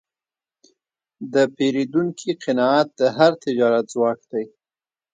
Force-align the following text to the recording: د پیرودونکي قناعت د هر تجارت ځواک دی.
د 1.33 1.35
پیرودونکي 1.55 2.31
قناعت 2.43 2.87
د 2.99 3.01
هر 3.17 3.31
تجارت 3.43 3.85
ځواک 3.93 4.19
دی. 4.31 4.45